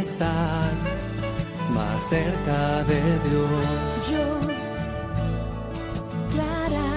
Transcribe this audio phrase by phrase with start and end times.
[0.00, 0.72] Estar
[1.70, 4.10] más cerca de Dios.
[4.10, 4.40] Yo,
[6.32, 6.90] Clara.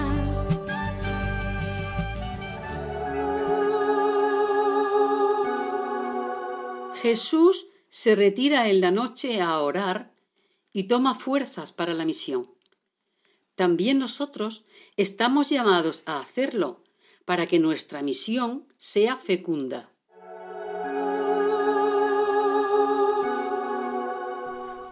[7.02, 10.12] Jesús se retira en la noche a orar
[10.72, 12.50] y toma fuerzas para la misión.
[13.54, 14.64] También nosotros
[14.96, 16.82] estamos llamados a hacerlo
[17.24, 19.90] para que nuestra misión sea fecunda.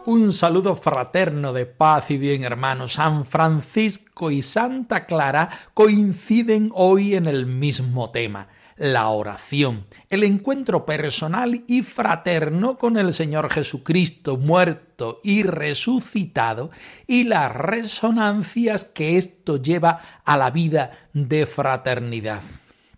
[0.06, 2.92] Un saludo fraterno de paz y bien hermanos.
[2.92, 10.84] San Francisco y Santa Clara coinciden hoy en el mismo tema, la oración, el encuentro
[10.84, 16.70] personal y fraterno con el Señor Jesucristo muerto y resucitado
[17.06, 22.42] y las resonancias que esto lleva a la vida de fraternidad.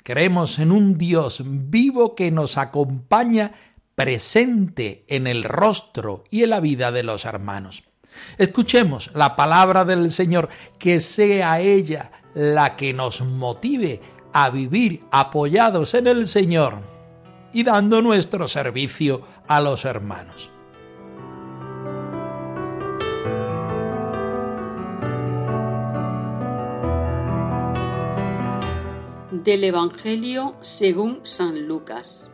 [0.03, 3.53] Creemos en un Dios vivo que nos acompaña
[3.97, 7.83] presente en el rostro y en la vida de los hermanos.
[8.39, 14.01] Escuchemos la palabra del Señor, que sea ella la que nos motive
[14.33, 16.75] a vivir apoyados en el Señor
[17.53, 20.51] y dando nuestro servicio a los hermanos.
[29.31, 32.31] Del Evangelio según San Lucas.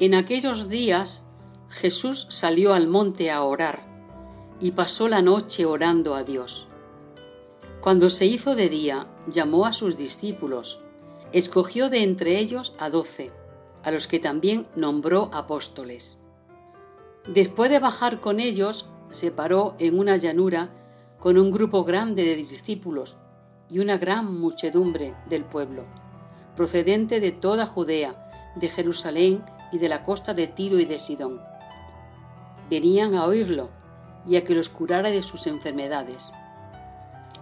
[0.00, 1.24] En aquellos días
[1.68, 3.86] Jesús salió al monte a orar
[4.60, 6.66] y pasó la noche orando a Dios.
[7.80, 10.80] Cuando se hizo de día, llamó a sus discípulos,
[11.32, 13.30] escogió de entre ellos a doce,
[13.84, 16.18] a los que también nombró apóstoles.
[17.28, 20.70] Después de bajar con ellos, se paró en una llanura
[21.20, 23.16] con un grupo grande de discípulos
[23.70, 25.84] y una gran muchedumbre del pueblo,
[26.56, 31.40] procedente de toda Judea, de Jerusalén y de la costa de Tiro y de Sidón.
[32.70, 33.68] Venían a oírlo
[34.26, 36.32] y a que los curara de sus enfermedades.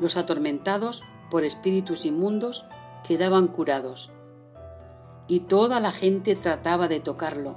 [0.00, 2.64] Los atormentados por espíritus inmundos
[3.06, 4.12] quedaban curados.
[5.28, 7.56] Y toda la gente trataba de tocarlo,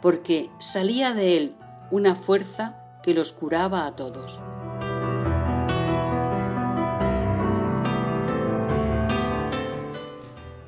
[0.00, 1.56] porque salía de él
[1.90, 4.40] una fuerza que los curaba a todos.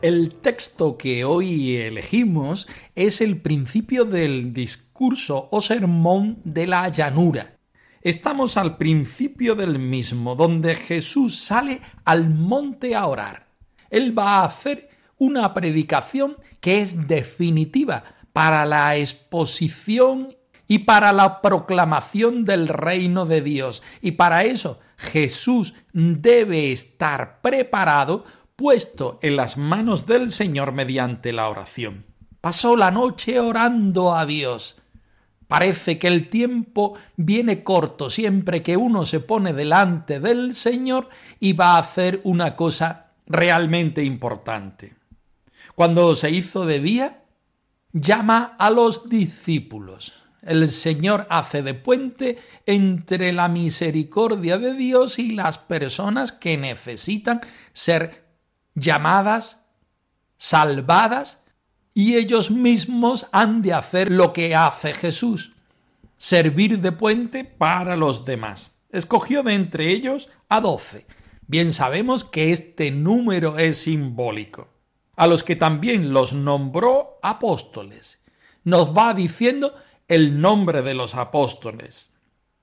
[0.06, 7.56] El texto que hoy elegimos es el principio del discurso o sermón de la llanura.
[8.02, 13.48] Estamos al principio del mismo, donde Jesús sale al monte a orar.
[13.90, 20.36] Él va a hacer una predicación que es definitiva para la exposición
[20.68, 23.82] y para la proclamación del reino de Dios.
[24.00, 28.24] Y para eso Jesús debe estar preparado
[28.56, 32.06] puesto en las manos del Señor mediante la oración.
[32.40, 34.80] Pasó la noche orando a Dios.
[35.46, 41.08] Parece que el tiempo viene corto siempre que uno se pone delante del Señor
[41.38, 44.94] y va a hacer una cosa realmente importante.
[45.74, 47.22] Cuando se hizo de día,
[47.92, 50.14] llama a los discípulos.
[50.42, 57.40] El Señor hace de puente entre la misericordia de Dios y las personas que necesitan
[57.72, 58.25] ser
[58.76, 59.66] llamadas,
[60.38, 61.42] salvadas,
[61.92, 65.54] y ellos mismos han de hacer lo que hace Jesús,
[66.18, 68.78] servir de puente para los demás.
[68.90, 71.06] Escogió de entre ellos a doce.
[71.48, 74.68] Bien sabemos que este número es simbólico,
[75.16, 78.20] a los que también los nombró apóstoles.
[78.62, 79.74] Nos va diciendo
[80.08, 82.12] el nombre de los apóstoles,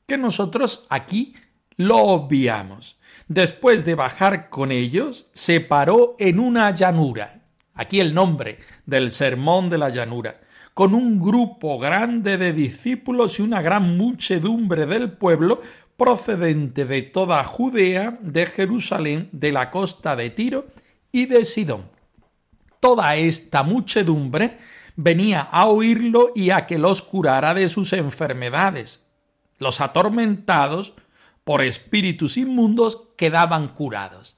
[0.06, 1.34] que nosotros aquí
[1.76, 3.00] lo obviamos.
[3.34, 7.42] Después de bajar con ellos, se paró en una llanura.
[7.74, 10.40] Aquí el nombre del sermón de la llanura
[10.76, 15.62] con un grupo grande de discípulos y una gran muchedumbre del pueblo
[15.98, 20.68] procedente de toda Judea, de Jerusalén, de la costa de Tiro
[21.12, 21.86] y de Sidón.
[22.80, 24.60] Toda esta muchedumbre
[24.96, 29.04] venía a oírlo y a que los curara de sus enfermedades.
[29.58, 30.94] Los atormentados
[31.44, 34.38] por espíritus inmundos quedaban curados.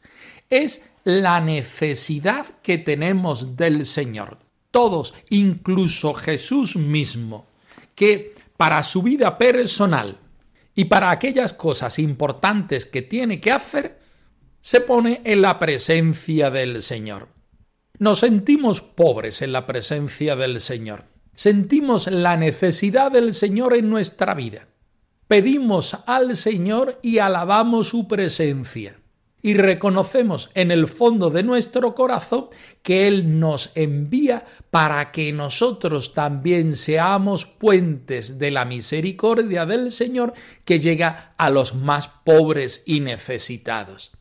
[0.50, 4.40] Es la necesidad que tenemos del Señor.
[4.72, 7.48] Todos, incluso Jesús mismo,
[7.94, 10.18] que para su vida personal
[10.74, 14.00] y para aquellas cosas importantes que tiene que hacer,
[14.62, 17.30] se pone en la presencia del Señor.
[18.00, 21.06] Nos sentimos pobres en la presencia del Señor.
[21.36, 24.68] Sentimos la necesidad del Señor en nuestra vida.
[25.28, 29.00] Pedimos al Señor y alabamos su presencia.
[29.42, 32.48] Y reconocemos en el fondo de nuestro corazón
[32.82, 40.34] que Él nos envía para que nosotros también seamos puentes de la misericordia del Señor
[40.64, 44.12] que llega a los más pobres y necesitados.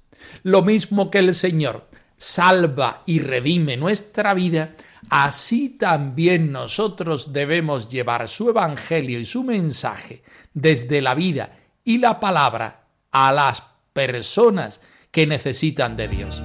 [0.43, 1.87] Lo mismo que el Señor
[2.19, 4.75] salva y redime nuestra vida,
[5.11, 10.23] así también nosotros debemos llevar su Evangelio y su mensaje
[10.53, 13.63] desde la vida y la palabra a las
[13.93, 14.81] personas
[15.11, 16.43] que necesitan de Dios.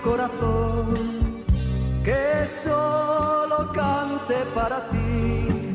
[0.00, 1.44] Corazón,
[2.04, 5.74] que solo cante para ti,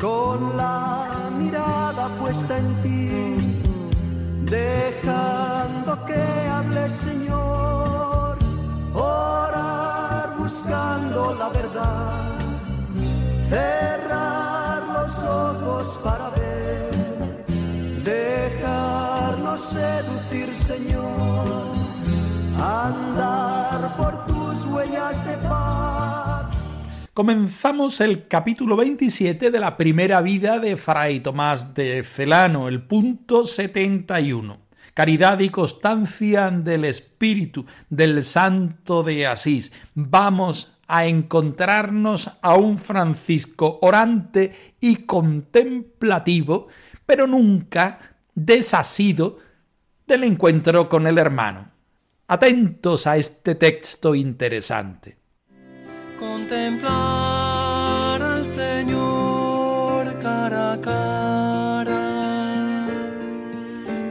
[0.00, 1.04] con la
[2.18, 3.60] puesta en ti,
[4.50, 8.38] dejando que hable Señor,
[8.94, 12.38] orar buscando la verdad,
[13.48, 17.44] cerrar los ojos para ver,
[18.04, 21.83] dejarnos seducir Señor,
[22.64, 25.84] andar por tus huellas de paz
[27.14, 33.44] comenzamos el capítulo 27 de la primera vida de Fray Tomás de Celano, el punto
[33.44, 34.58] 71.
[34.94, 39.72] Caridad y constancia del Espíritu del Santo de Asís.
[39.94, 46.66] Vamos a encontrarnos a un Francisco orante y contemplativo,
[47.06, 49.38] pero nunca desasido
[50.04, 51.73] del encuentro con el hermano.
[52.26, 55.24] Atentos a este texto interesante
[56.18, 62.86] contemplar al Señor cara a cara,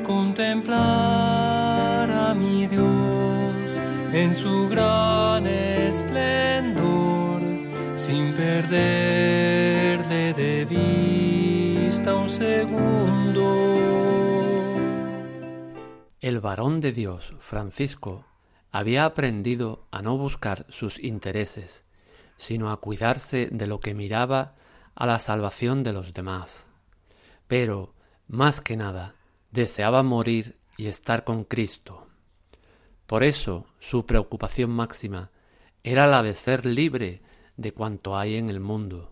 [0.04, 3.80] contemplar a mi Dios
[4.13, 7.42] en su gran esplendor,
[7.95, 13.23] sin perderle de vista un segundo.
[16.24, 18.24] El varón de Dios, Francisco,
[18.72, 21.84] había aprendido a no buscar sus intereses,
[22.38, 24.56] sino a cuidarse de lo que miraba
[24.96, 26.66] a la salvación de los demás.
[27.50, 27.94] Pero,
[28.30, 29.16] más que nada,
[29.52, 32.08] deseaba morir y estar con Cristo.
[33.06, 35.30] Por eso su preocupación máxima
[35.84, 37.22] era la de ser libre
[37.58, 39.12] de cuanto hay en el mundo,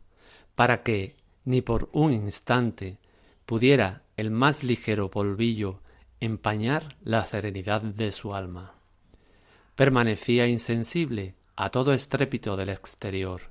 [0.55, 2.99] para que, ni por un instante,
[3.45, 5.80] pudiera el más ligero polvillo
[6.21, 8.75] empañar la serenidad de su alma.
[9.75, 13.41] Permanecía insensible a todo estrépito del exterior,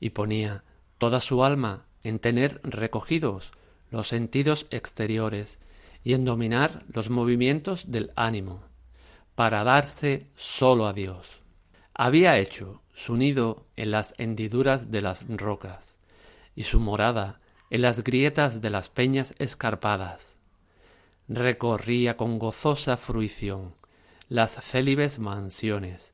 [0.00, 0.64] y ponía
[0.98, 3.52] toda su alma en tener recogidos
[3.90, 5.58] los sentidos exteriores
[6.02, 8.64] y en dominar los movimientos del ánimo,
[9.34, 11.40] para darse sólo a Dios.
[11.94, 15.96] Había hecho su nido en las hendiduras de las rocas,
[16.56, 17.40] y su morada
[17.70, 20.39] en las grietas de las peñas escarpadas.
[21.32, 23.76] Recorría con gozosa fruición
[24.28, 26.12] las célibes mansiones,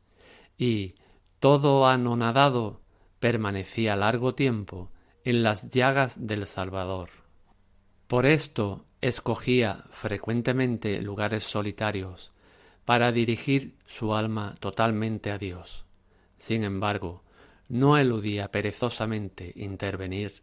[0.59, 0.97] y,
[1.41, 2.83] todo anonadado,
[3.19, 4.91] permanecía largo tiempo
[5.25, 7.09] en las llagas del Salvador.
[8.09, 12.31] Por esto escogía frecuentemente lugares solitarios
[12.85, 15.87] para dirigir su alma totalmente a Dios.
[16.37, 17.23] Sin embargo,
[17.71, 20.43] no eludía perezosamente intervenir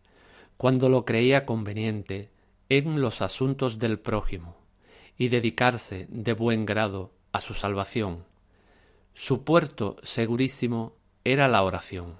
[0.57, 2.31] cuando lo creía conveniente
[2.69, 4.62] en los asuntos del prójimo
[5.17, 8.25] y dedicarse de buen grado a su salvación
[9.15, 10.93] su puerto segurísimo
[11.23, 12.15] era la oración,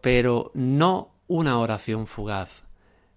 [0.00, 2.62] pero no una oración fugaz,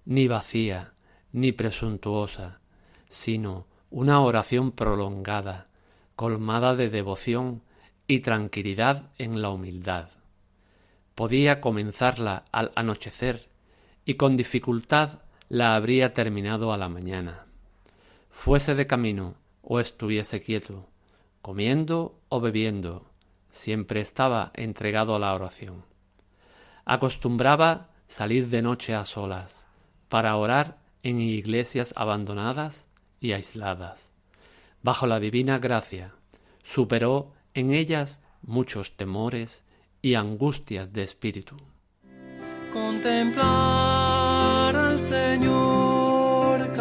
[0.06, 0.94] ni vacía,
[1.32, 2.60] ni presuntuosa,
[3.08, 5.68] sino una oración prolongada,
[6.16, 7.62] colmada de devoción
[8.08, 10.10] y tranquilidad en la humildad.
[11.16, 13.48] Podía comenzarla al anochecer
[14.06, 17.46] y con dificultad la habría terminado a la mañana.
[18.34, 20.90] Fuese de camino o estuviese quieto,
[21.42, 23.06] comiendo o bebiendo,
[23.52, 25.86] siempre estaba entregado a la oración.
[26.84, 29.66] Acostumbraba salir de noche a solas,
[30.10, 32.90] para orar en iglesias abandonadas
[33.22, 34.12] y aisladas.
[34.82, 36.14] Bajo la divina gracia,
[36.64, 39.64] superó en ellas muchos temores
[40.02, 41.56] y angustias de espíritu.
[42.74, 46.74] Contemplar al Señor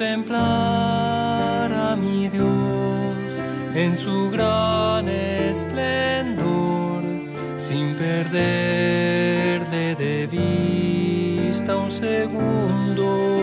[0.00, 3.42] contemplar a mi Dios
[3.74, 7.02] en su gran esplendor,
[7.58, 13.36] sin perderle de vista un segundo.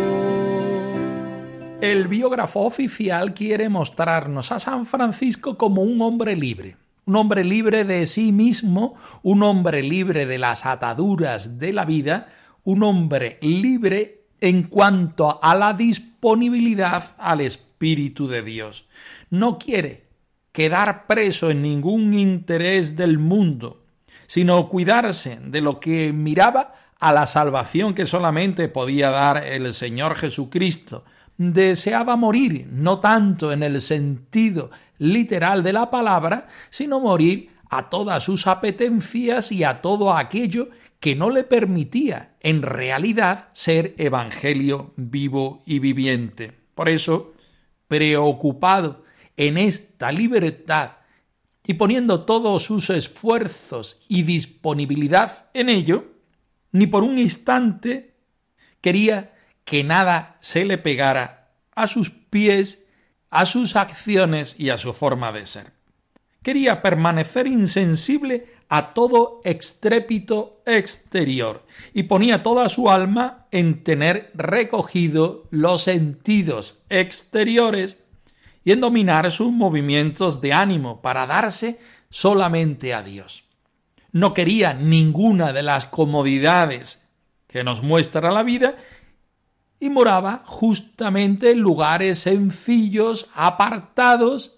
[1.80, 7.84] El biógrafo oficial quiere mostrarnos a San Francisco como un hombre libre, un hombre libre
[7.84, 12.30] de sí mismo, un hombre libre de las ataduras de la vida,
[12.64, 18.86] un hombre libre en cuanto a la disponibilidad al Espíritu de Dios.
[19.30, 20.06] No quiere
[20.52, 23.84] quedar preso en ningún interés del mundo,
[24.26, 30.16] sino cuidarse de lo que miraba a la salvación que solamente podía dar el Señor
[30.16, 31.04] Jesucristo,
[31.38, 38.24] deseaba morir, no tanto en el sentido literal de la palabra, sino morir a todas
[38.24, 45.64] sus apetencias y a todo aquello que no le permitía en realidad ser evangelio vivo
[45.66, 46.54] y viviente.
[46.74, 47.34] Por eso,
[47.88, 49.04] preocupado
[49.36, 50.92] en esta libertad
[51.66, 56.06] y poniendo todos sus esfuerzos y disponibilidad en ello,
[56.72, 58.16] ni por un instante
[58.82, 59.34] quería
[59.66, 62.88] que nada se le pegara a sus pies,
[63.30, 65.74] a sus acciones y a su forma de ser.
[66.42, 75.46] Quería permanecer insensible a todo estrépito exterior y ponía toda su alma en tener recogido
[75.52, 78.04] los sentidos exteriores
[78.64, 83.44] y en dominar sus movimientos de ánimo para darse solamente a Dios.
[84.12, 87.08] No quería ninguna de las comodidades
[87.48, 88.76] que nos muestra la vida
[89.80, 94.56] y moraba justamente en lugares sencillos, apartados,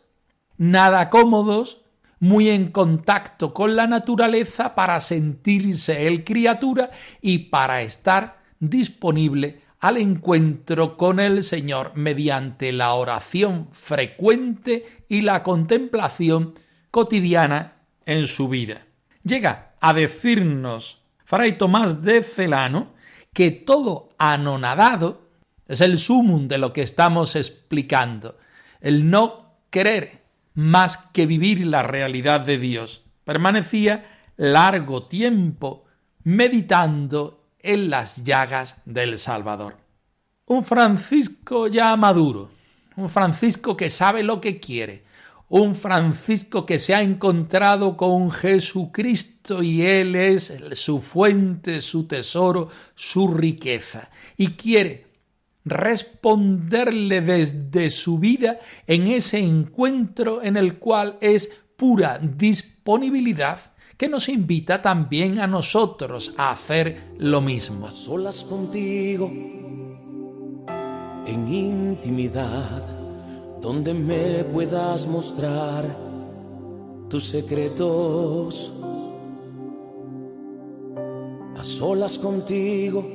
[0.57, 1.81] nada cómodos,
[2.19, 9.97] muy en contacto con la naturaleza para sentirse el criatura y para estar disponible al
[9.97, 16.53] encuentro con el Señor mediante la oración frecuente y la contemplación
[16.91, 18.85] cotidiana en su vida.
[19.23, 22.93] Llega a decirnos Fray Tomás de Celano
[23.31, 25.29] que todo anonadado
[25.67, 28.37] es el sumum de lo que estamos explicando,
[28.81, 30.18] el no querer
[30.59, 33.05] más que vivir la realidad de Dios.
[33.23, 35.85] Permanecía largo tiempo
[36.23, 39.77] meditando en las llagas del Salvador.
[40.47, 42.49] Un Francisco ya maduro,
[42.97, 45.05] un Francisco que sabe lo que quiere,
[45.47, 52.67] un Francisco que se ha encontrado con Jesucristo y Él es su fuente, su tesoro,
[52.95, 54.09] su riqueza.
[54.35, 55.08] Y quiere
[55.69, 63.59] responderle desde su vida en ese encuentro en el cual es pura disponibilidad
[63.97, 67.91] que nos invita también a nosotros a hacer lo mismo.
[67.91, 69.27] solas contigo,
[71.25, 72.99] en intimidad
[73.61, 75.85] donde me puedas mostrar
[77.09, 78.71] tus secretos.
[81.57, 83.05] A solas contigo,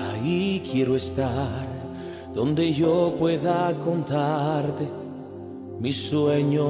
[0.00, 1.66] ahí quiero estar,
[2.34, 4.88] donde yo pueda contarte
[5.78, 6.66] mis sueños,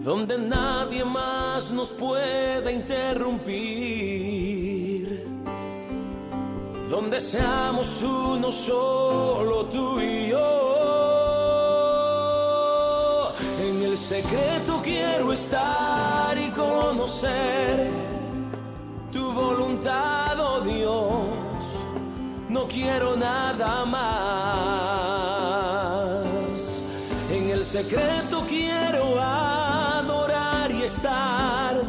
[0.00, 4.24] donde nadie más nos pueda interrumpir.
[6.88, 10.74] Donde seamos uno solo tú y yo.
[13.66, 17.90] En el secreto quiero estar y conocer
[19.10, 20.23] tu voluntad,
[22.74, 24.02] quiero nada más.
[27.30, 31.80] En el secreto quiero adorar y estar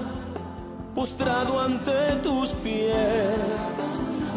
[0.93, 3.39] postrado ante tus pies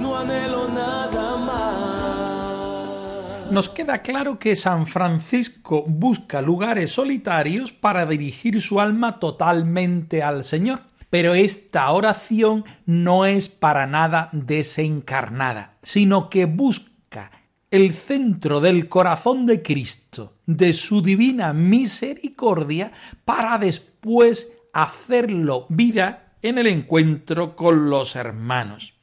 [0.00, 3.52] no anhelo nada más.
[3.52, 10.44] Nos queda claro que San Francisco busca lugares solitarios para dirigir su alma totalmente al
[10.44, 10.80] Señor.
[11.10, 17.30] Pero esta oración no es para nada desencarnada, sino que busca
[17.70, 22.92] el centro del corazón de Cristo, de su divina misericordia,
[23.24, 28.94] para después hacerlo vida en el encuentro con los hermanos.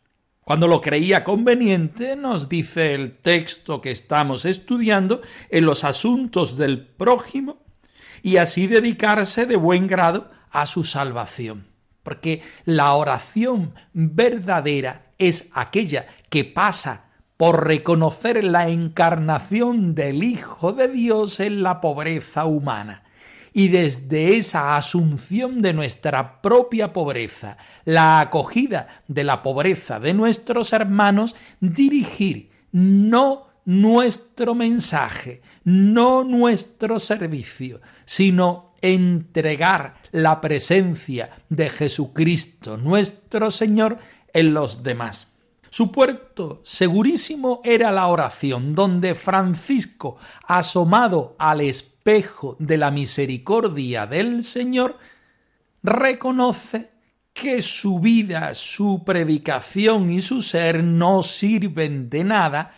[0.42, 6.86] Cuando lo creía conveniente, nos dice el texto que estamos estudiando, en los asuntos del
[6.86, 7.64] prójimo
[8.22, 11.75] y así dedicarse de buen grado a su salvación.
[12.06, 20.88] Porque la oración verdadera es aquella que pasa por reconocer la encarnación del Hijo de
[20.88, 23.04] Dios en la pobreza humana.
[23.52, 30.74] Y desde esa asunción de nuestra propia pobreza, la acogida de la pobreza de nuestros
[30.74, 43.52] hermanos, dirigir no nuestro mensaje, no nuestro servicio, sino entregar la presencia de Jesucristo nuestro
[43.52, 43.98] Señor
[44.34, 45.32] en los demás.
[45.70, 50.18] Su puerto segurísimo era la oración, donde Francisco,
[50.48, 54.98] asomado al espejo de la misericordia del Señor,
[55.84, 56.92] reconoce
[57.34, 62.74] que su vida, su predicación y su ser no sirven de nada,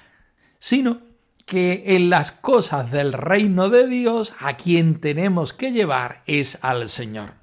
[0.57, 1.01] sino
[1.47, 6.89] que en las cosas del reino de Dios a quien tenemos que llevar es al
[6.89, 7.35] Señor.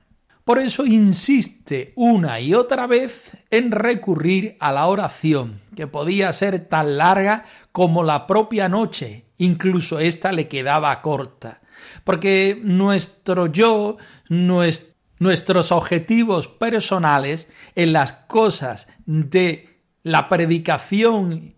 [0.44, 6.68] Por eso insiste una y otra vez en recurrir a la oración, que podía ser
[6.68, 11.62] tan larga como la propia noche, incluso ésta le quedaba corta,
[12.04, 13.96] porque nuestro yo,
[14.28, 21.54] nuestros objetivos personales en las cosas de la predicación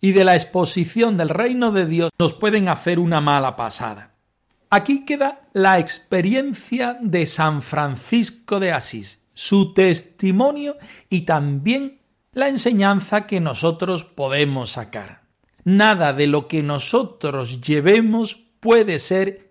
[0.00, 4.14] y de la exposición del reino de Dios nos pueden hacer una mala pasada.
[4.70, 10.76] Aquí queda la experiencia de San Francisco de Asís, su testimonio
[11.08, 12.00] y también
[12.32, 15.22] la enseñanza que nosotros podemos sacar.
[15.64, 19.48] Nada de lo que nosotros llevemos puede ser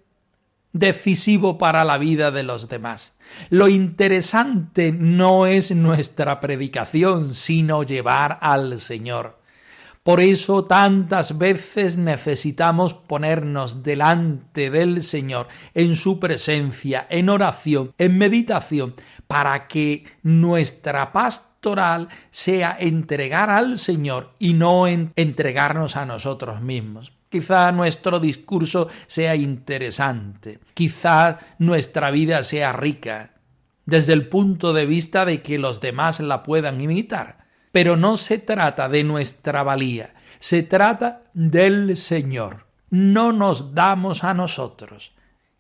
[0.72, 3.18] decisivo para la vida de los demás.
[3.50, 9.37] Lo interesante no es nuestra predicación, sino llevar al Señor.
[10.08, 18.18] Por eso tantas veces necesitamos ponernos delante del Señor, en su presencia, en oración, en
[18.18, 18.96] meditación,
[19.28, 27.12] para que nuestra pastoral sea entregar al Señor y no entregarnos a nosotros mismos.
[27.28, 33.34] Quizá nuestro discurso sea interesante, quizá nuestra vida sea rica,
[33.86, 37.47] desde el punto de vista de que los demás la puedan imitar
[37.78, 42.66] pero no se trata de nuestra valía, se trata del Señor.
[42.90, 45.14] No nos damos a nosotros,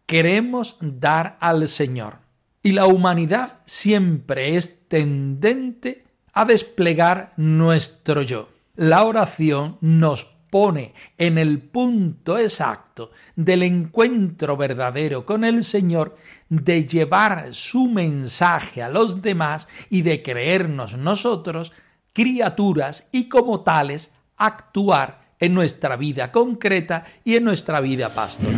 [0.08, 2.16] queremos dar al Señor.
[2.64, 8.50] Y la humanidad siempre es tendente a desplegar nuestro yo.
[8.76, 16.18] La oración nos pone en el punto exacto del encuentro verdadero con el Señor,
[16.50, 21.74] de llevar su mensaje a los demás y de creernos nosotros
[22.18, 28.56] criaturas y como tales actuar en nuestra vida concreta y en nuestra vida pastoral.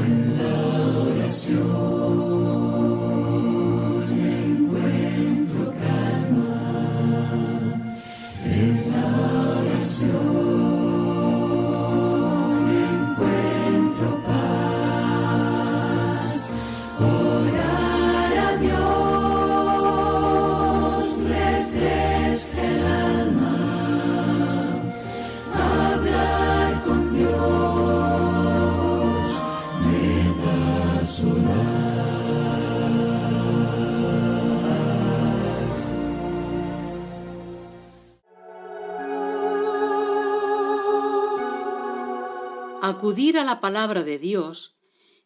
[43.10, 44.78] Acudir a la palabra de Dios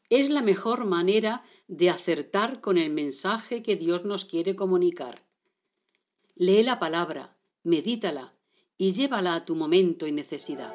[0.10, 5.22] es la mejor manera de acertar con el mensaje que Dios nos quiere comunicar.
[6.38, 8.36] Lee la palabra, medítala
[8.78, 10.72] y llévala a tu momento y necesidad.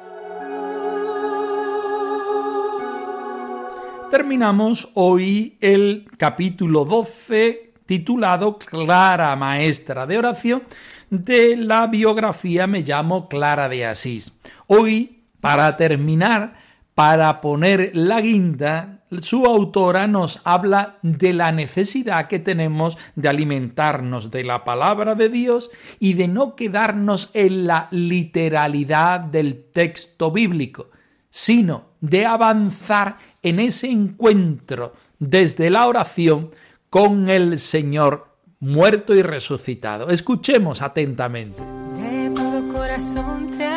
[4.11, 10.61] Terminamos hoy el capítulo 12 titulado Clara Maestra de Oración
[11.09, 14.31] de la biografía Me llamo Clara de Asís.
[14.67, 16.68] Hoy, para terminar,
[16.99, 24.31] para poner la guinda, su autora nos habla de la necesidad que tenemos de alimentarnos
[24.31, 30.89] de la palabra de Dios y de no quedarnos en la literalidad del texto bíblico,
[31.29, 36.51] sino de avanzar en ese encuentro desde la oración
[36.89, 38.27] con el Señor
[38.59, 40.09] muerto y resucitado.
[40.09, 41.63] Escuchemos atentamente.
[41.95, 43.68] De todo corazón te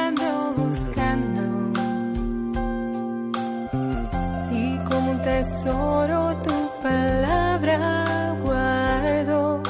[5.42, 9.60] tesoro tu palabra guardo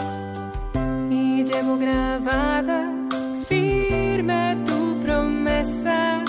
[1.10, 2.92] y llevo grabada
[3.48, 6.22] firme tu promesa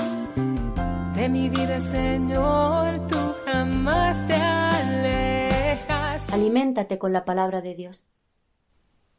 [1.13, 6.25] de mi vida, Señor, tú jamás te alejas.
[6.31, 8.05] Aliméntate con la palabra de Dios.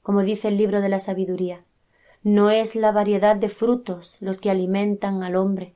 [0.01, 1.65] como dice el libro de la sabiduría.
[2.23, 5.75] No es la variedad de frutos los que alimentan al hombre,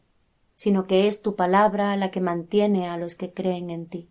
[0.55, 4.09] sino que es tu palabra la que mantiene a los que creen en ti.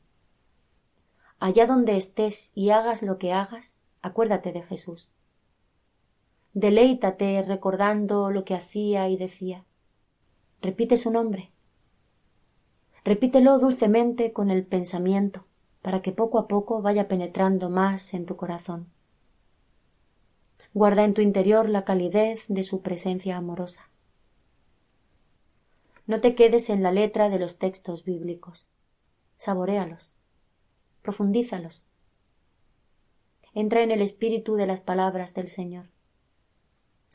[1.40, 5.12] Allá donde estés y hagas lo que hagas, acuérdate de Jesús.
[6.54, 9.64] Deleítate recordando lo que hacía y decía.
[10.62, 11.52] Repite su nombre.
[13.04, 15.46] Repítelo dulcemente con el pensamiento,
[15.84, 18.88] para que poco a poco vaya penetrando más en tu corazón.
[20.74, 23.90] Guarda en tu interior la calidez de su presencia amorosa.
[26.08, 28.68] No te quedes en la letra de los textos bíblicos.
[29.38, 30.17] Saboréalos.
[31.08, 31.86] Profundízalos.
[33.54, 35.86] Entra en el espíritu de las palabras del Señor.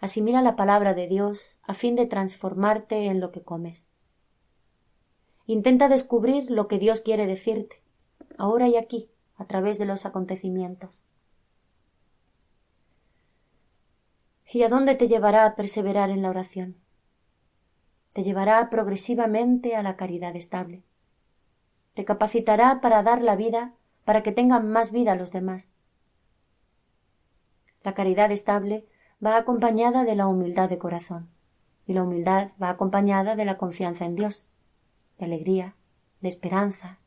[0.01, 3.91] Asimila la palabra de Dios a fin de transformarte en lo que comes.
[5.45, 7.83] Intenta descubrir lo que Dios quiere decirte,
[8.39, 11.05] ahora y aquí, a través de los acontecimientos.
[14.51, 16.79] ¿Y a dónde te llevará a perseverar en la oración?
[18.15, 20.83] Te llevará progresivamente a la caridad estable.
[21.93, 23.75] Te capacitará para dar la vida
[24.05, 25.71] para que tengan más vida los demás.
[27.83, 28.87] La caridad estable
[29.25, 31.29] va acompañada de la humildad de corazón,
[31.87, 34.49] y la humildad va acompañada de la confianza en Dios,
[35.19, 35.75] de alegría,
[36.21, 36.99] de esperanza,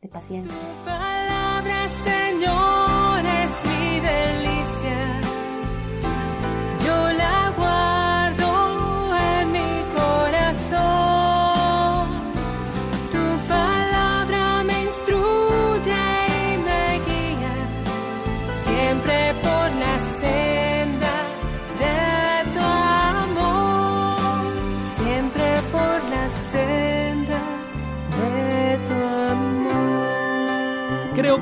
[0.00, 1.07] de paciencia.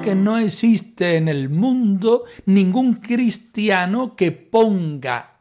[0.06, 5.40] Que no existe en el mundo ningún cristiano que ponga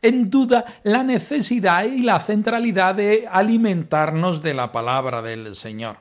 [0.00, 5.98] en duda la necesidad y la centralidad de alimentarnos de la palabra del Señor.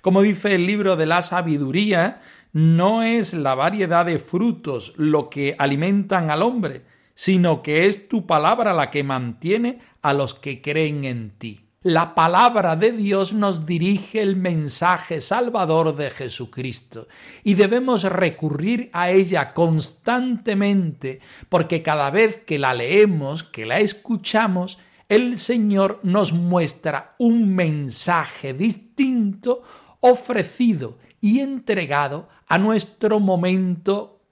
[0.00, 2.22] Como dice el libro de la sabiduría,
[2.54, 6.80] no es la variedad de frutos lo que alimentan al hombre,
[7.14, 12.14] sino que es tu palabra la que mantiene a los que creen en ti la
[12.14, 17.08] palabra de Dios nos dirige el mensaje salvador de Jesucristo
[17.42, 21.20] y debemos recurrir a ella constantemente
[21.50, 24.78] porque cada vez que la leemos, que la escuchamos,
[25.10, 29.62] el Señor nos muestra un mensaje distinto
[30.00, 34.22] ofrecido y entregado a nuestro momento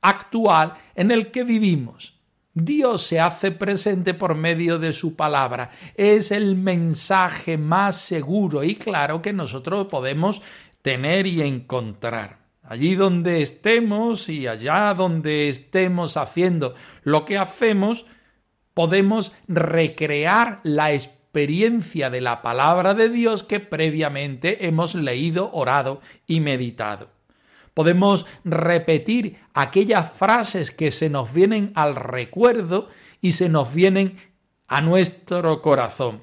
[0.00, 2.11] actual en el que vivimos.
[2.54, 5.70] Dios se hace presente por medio de su palabra.
[5.94, 10.42] Es el mensaje más seguro y claro que nosotros podemos
[10.82, 12.40] tener y encontrar.
[12.62, 18.06] Allí donde estemos y allá donde estemos haciendo lo que hacemos,
[18.74, 26.40] podemos recrear la experiencia de la palabra de Dios que previamente hemos leído, orado y
[26.40, 27.21] meditado.
[27.74, 32.88] Podemos repetir aquellas frases que se nos vienen al recuerdo
[33.20, 34.16] y se nos vienen
[34.68, 36.22] a nuestro corazón.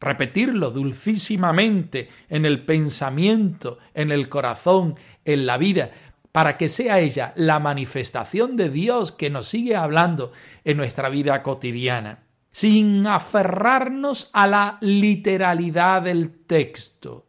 [0.00, 5.90] Repetirlo dulcísimamente en el pensamiento, en el corazón, en la vida,
[6.32, 10.32] para que sea ella la manifestación de Dios que nos sigue hablando
[10.64, 12.20] en nuestra vida cotidiana,
[12.52, 17.26] sin aferrarnos a la literalidad del texto,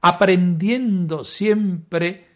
[0.00, 2.27] aprendiendo siempre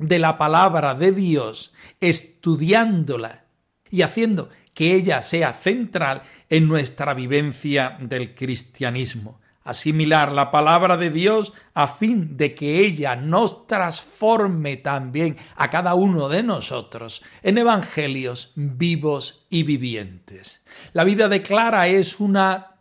[0.00, 3.44] de la palabra de Dios, estudiándola
[3.90, 9.40] y haciendo que ella sea central en nuestra vivencia del cristianismo.
[9.62, 15.94] Asimilar la palabra de Dios a fin de que ella nos transforme también a cada
[15.94, 20.64] uno de nosotros en evangelios vivos y vivientes.
[20.94, 22.76] La vida de Clara es una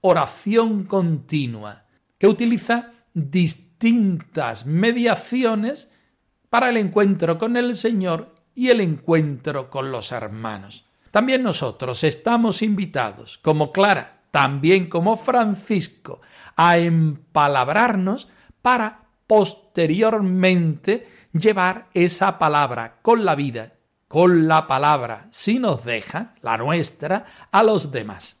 [0.00, 1.84] oración continua
[2.18, 5.93] que utiliza distintas mediaciones
[6.54, 10.84] para el encuentro con el Señor y el encuentro con los hermanos.
[11.10, 16.20] También nosotros estamos invitados, como Clara, también como Francisco,
[16.54, 18.28] a empalabrarnos
[18.62, 23.72] para posteriormente llevar esa palabra con la vida,
[24.06, 28.40] con la palabra, si nos deja, la nuestra, a los demás.